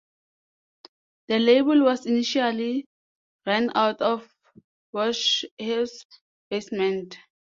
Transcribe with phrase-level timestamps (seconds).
[1.27, 2.87] The label was initially
[3.45, 4.27] run out of
[4.95, 6.07] Warshaw's
[6.49, 7.19] basement.